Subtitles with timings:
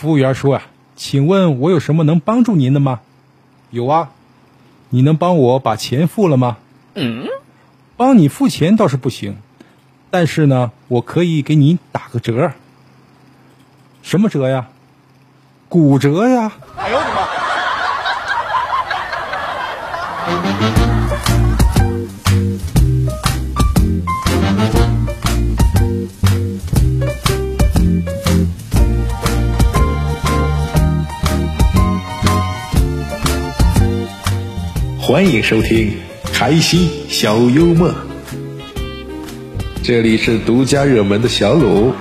[0.00, 0.62] 服务员说啊，
[0.96, 3.00] 请问我有什么能帮助您的吗？
[3.68, 4.08] 有啊，
[4.88, 6.56] 你能帮我把钱付了吗？
[6.94, 7.26] 嗯，
[7.98, 9.36] 帮你付钱倒是不行，
[10.10, 12.52] 但是呢，我可以给你打个折。
[14.02, 14.68] 什么折呀？
[15.68, 16.50] 骨折呀！
[16.78, 17.10] 哎呦我的
[21.44, 21.49] 妈！
[35.10, 35.92] 欢迎收听
[36.32, 37.92] 开心小幽默，
[39.82, 41.92] 这里是独家热门的小鲁。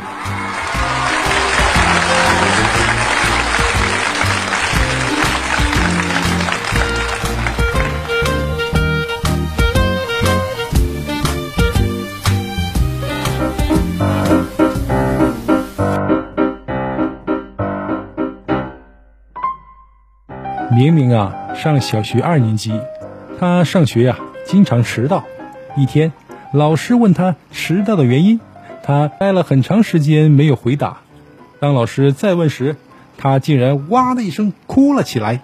[20.71, 22.79] 明明啊，上小学二年级，
[23.39, 25.23] 他上学呀经常迟到。
[25.77, 26.11] 一天，
[26.51, 28.41] 老师问他迟到的原因，
[28.83, 30.97] 他待了很长时间没有回答。
[31.61, 32.75] 当老师再问时，
[33.17, 35.39] 他竟然哇的一声哭了起来。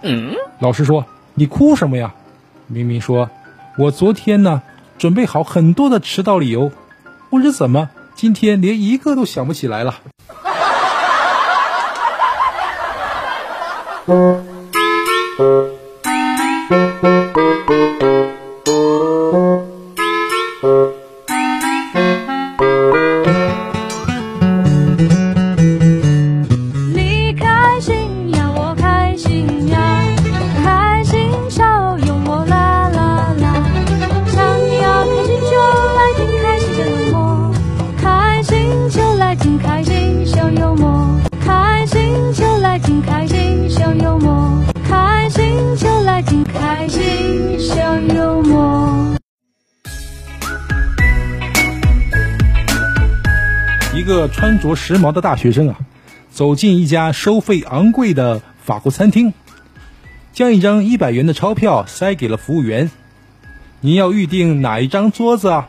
[0.58, 2.12] 老师说：“你哭什么呀？”
[2.68, 3.30] 明明说
[3.78, 4.60] ：“我昨天呢
[4.98, 6.70] 准备好很多的迟到理由，
[7.30, 9.94] 不知怎么今天连一个都想不起来了。”
[14.06, 14.14] 你
[54.28, 55.78] 穿着时髦的大学生啊，
[56.30, 59.32] 走进一家收费昂贵的法国餐厅，
[60.32, 62.90] 将一张一百元的钞票塞给了服务员。
[63.80, 65.68] 您要预定哪一张桌子啊？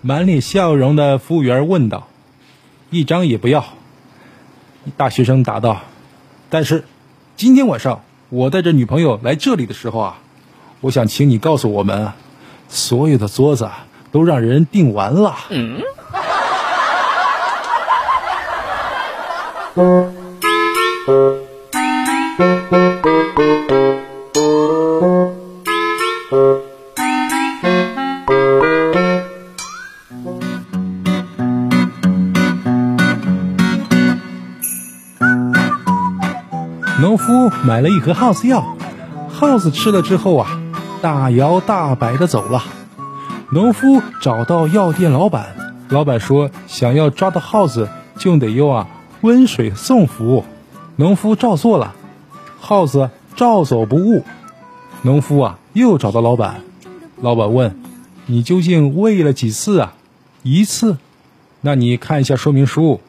[0.00, 2.08] 满脸笑容的服务员问道。
[2.90, 3.64] 一张也不要。
[4.96, 5.82] 大学生答道。
[6.50, 6.84] 但是，
[7.36, 10.18] 今天晚上我带着女朋友来这里的时候啊，
[10.80, 12.12] 我想请你告诉我们，
[12.68, 13.68] 所有的桌子
[14.12, 15.36] 都让人订完了。
[19.78, 19.86] 农
[37.16, 38.76] 夫买了一盒耗子药，
[39.30, 40.60] 耗子吃了之后啊，
[41.00, 42.64] 大摇大摆的走了。
[43.52, 45.54] 农夫找到药店老板，
[45.88, 48.88] 老板说想要抓到耗子，就得用啊
[49.22, 50.44] 温水送服。
[50.96, 51.94] 农夫照做了，
[52.58, 54.24] 耗子照走不误。
[55.02, 56.62] 农夫啊又找到老板，
[57.20, 57.80] 老板问
[58.26, 59.94] ：“你究竟喂了几次啊？”
[60.42, 60.96] 一次。
[61.60, 63.00] 那你看一下说明书，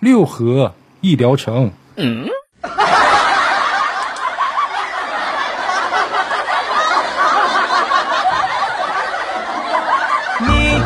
[0.00, 1.72] 六盒一疗程。
[1.96, 2.12] 你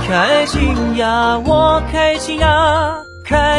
[0.06, 2.94] 开心呀，我开心呀，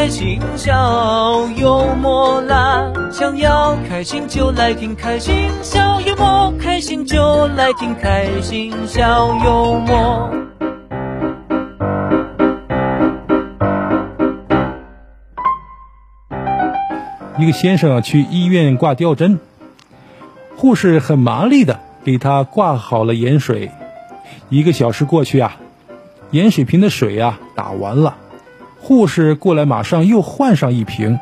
[0.02, 2.92] 开心小幽默啦！
[3.12, 10.28] 想要开心就来听开心小幽默，开心就来听开心小幽默。
[17.38, 19.38] 一个先生去医院挂吊针，
[20.56, 23.70] 护士很麻利的给他挂好了盐水。
[24.48, 25.58] 一个小时过去啊，
[26.32, 28.16] 盐水瓶的水啊打完了，
[28.82, 31.20] 护士过来马上又换上一瓶。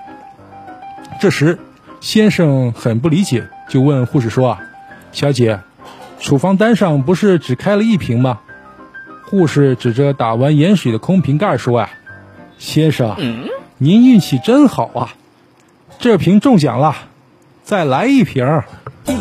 [1.21, 1.59] 这时，
[2.00, 4.60] 先生很不理解，就问护士说：“啊，
[5.12, 5.60] 小姐，
[6.18, 8.41] 处方单上不是只开了一瓶吗？”
[9.28, 11.91] 护士指着打完盐水的空瓶盖说：“啊，
[12.59, 13.15] 先生，
[13.77, 15.15] 您运气真好啊！”
[16.01, 16.97] 这瓶中奖了，
[17.63, 18.63] 再来一瓶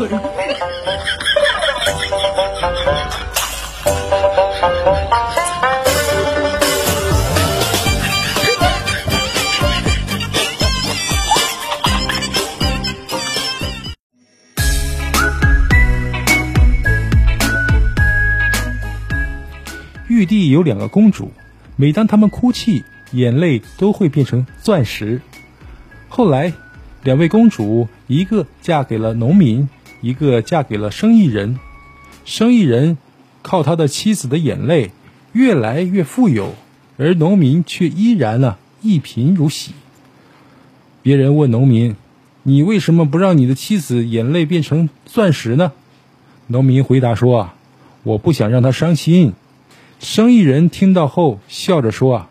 [20.10, 21.32] 玉帝有两个公主，
[21.76, 25.22] 每当他们哭泣，眼泪都会变成钻石。
[26.08, 26.52] 后来，
[27.04, 29.70] 两位公主，一个嫁给了农民，
[30.02, 31.60] 一个嫁给了生意人。
[32.26, 32.98] 生意人
[33.44, 34.90] 靠他的妻子的眼泪
[35.32, 36.56] 越来越富有，
[36.98, 39.74] 而农民却依然呢一贫如洗。
[41.04, 41.96] 别人问农民
[42.42, 45.72] ：“你为什么不让你的妻子眼泪变成钻石呢？”
[46.48, 47.56] 农民回答说：“啊，
[48.02, 49.34] 我不想让她伤心。”
[50.00, 52.30] 生意人听到后笑着说：“啊，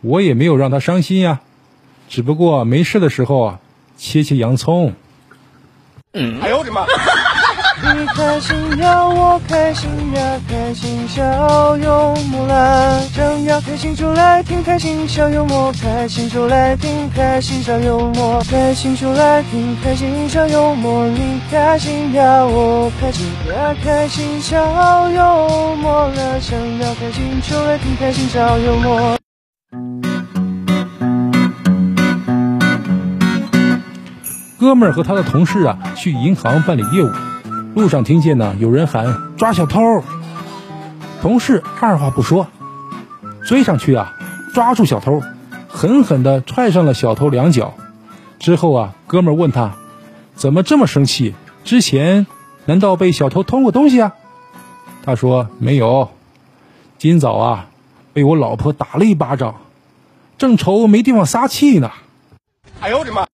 [0.00, 1.40] 我也没有让他伤心呀，
[2.08, 3.60] 只不过没事的时候啊，
[3.96, 4.92] 切切洋葱。”
[7.84, 12.98] 你开心呀，我开心呀，开心笑幽默啦！
[13.12, 21.06] 想要开心就来听开心笑幽默，开心就来听开心笑幽默，开心就来听开心笑幽默。
[21.08, 26.38] 你开心呀，我开心呀，开心笑幽默啦！
[26.40, 29.18] 想要开心就来听开心小幽默。
[34.58, 37.10] 哥们儿和他的同事啊去银行办理业务，
[37.74, 39.80] 路上听见呢有人喊抓小偷，
[41.20, 42.46] 同事二话不说，
[43.44, 44.14] 追上去啊
[44.54, 45.20] 抓住小偷，
[45.68, 47.74] 狠狠地踹上了小偷两脚。
[48.38, 49.74] 之后啊，哥们问他
[50.36, 51.34] 怎么这么生气？
[51.64, 52.26] 之前
[52.66, 54.12] 难道被小偷偷过东西啊？
[55.04, 56.10] 他说没有，
[56.98, 57.66] 今早啊
[58.12, 59.56] 被我老婆打了一巴掌，
[60.38, 61.90] 正愁没地方撒气呢。
[62.80, 63.26] 哎呦我的妈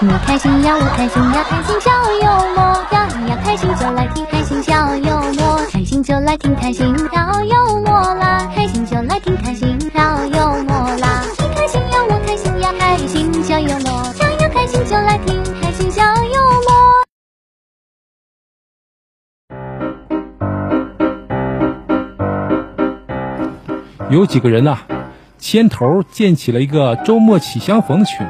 [0.00, 1.90] 你开心呀，我开心呀，开心笑
[2.22, 2.62] 幽默
[2.92, 11.24] 呀，你要开心就来听开心笑幽默，开心就来听开心笑幽默啦，开心就来听开心笑幽默啦。
[11.40, 16.68] 你开心呀，我开心呀，开心笑幽默，想要开心就来听开心笑幽默。
[24.10, 24.78] 有几个人呐、
[25.38, 28.24] 牵头建起了一个周末起相逢群，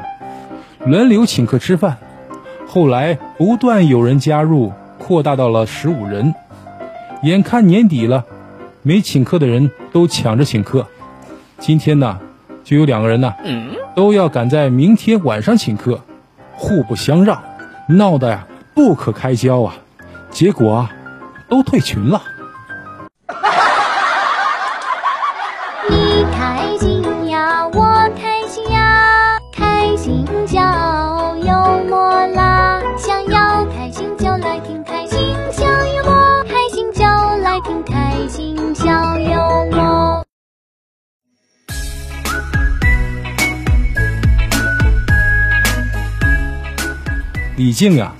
[0.88, 1.98] 轮流请客吃饭。
[2.66, 6.34] 后来不断有人加入，扩大到了十五人。
[7.22, 8.24] 眼看年底了，
[8.82, 10.86] 没请客的人都抢着请客。
[11.58, 12.18] 今天呢，
[12.64, 13.34] 就有两个人呢，
[13.94, 16.00] 都要赶在明天晚上请客，
[16.54, 17.42] 互不相让，
[17.86, 19.74] 闹得呀不可开交啊。
[20.30, 20.90] 结果啊，
[21.50, 22.22] 都退群了。
[25.90, 26.97] 你开心
[47.58, 48.14] 李靖啊，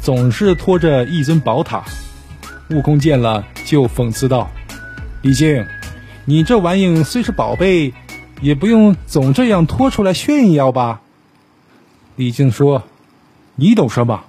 [0.00, 1.82] 总是拖着一尊宝塔。
[2.70, 4.48] 悟空见了，就讽刺道
[5.22, 5.66] ：“李靖，
[6.24, 7.92] 你这玩意虽是宝贝，
[8.40, 11.00] 也不用总这样拖出来炫耀吧？”
[12.14, 12.84] 李靖说
[13.58, 14.22] ：“你懂什么？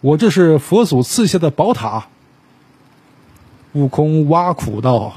[0.00, 2.08] 我这是佛祖赐下的宝塔。”
[3.74, 5.14] 悟空挖苦道：“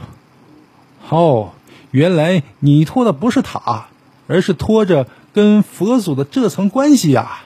[1.10, 1.54] 哦，
[1.90, 3.88] 原来你拖的不是塔，
[4.28, 7.46] 而是拖着跟佛祖的这层关系呀、